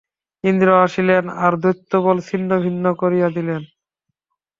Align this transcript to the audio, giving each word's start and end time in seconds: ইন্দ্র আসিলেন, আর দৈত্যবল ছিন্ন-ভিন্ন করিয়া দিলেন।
ইন্দ্র 0.43 0.67
আসিলেন, 0.83 1.23
আর 1.37 1.53
দৈত্যবল 1.57 2.17
ছিন্ন-ভিন্ন 2.27 2.85
করিয়া 2.93 3.27
দিলেন। 3.29 3.61